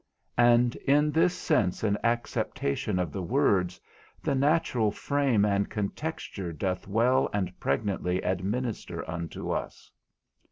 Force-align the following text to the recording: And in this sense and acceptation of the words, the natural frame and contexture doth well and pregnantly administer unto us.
And 0.39 0.75
in 0.77 1.11
this 1.11 1.35
sense 1.35 1.83
and 1.83 1.95
acceptation 2.03 2.97
of 2.97 3.11
the 3.11 3.21
words, 3.21 3.79
the 4.23 4.33
natural 4.33 4.89
frame 4.89 5.45
and 5.45 5.69
contexture 5.69 6.51
doth 6.51 6.87
well 6.87 7.29
and 7.33 7.59
pregnantly 7.59 8.19
administer 8.23 9.07
unto 9.07 9.51
us. 9.51 9.91